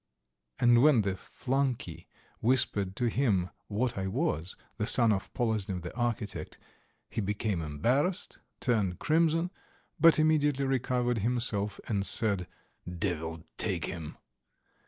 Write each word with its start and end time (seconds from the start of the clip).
And 0.57 0.81
when 0.81 1.01
the 1.01 1.15
flunkey 1.15 2.07
whispered 2.39 2.95
to 2.95 3.05
him 3.05 3.51
what 3.67 3.99
I 3.99 4.07
was, 4.07 4.55
the 4.77 4.87
son 4.87 5.13
of 5.13 5.31
Poloznev 5.35 5.83
the 5.83 5.95
architect, 5.95 6.57
he 7.07 7.21
became 7.21 7.61
embarrassed, 7.61 8.39
turned 8.61 8.97
crimson, 8.97 9.51
but 9.99 10.17
immediately 10.17 10.65
recovered 10.65 11.19
himself 11.19 11.79
and 11.87 12.03
said: 12.03 12.47
"Devil 12.89 13.43
take 13.57 13.85
him." 13.85 14.17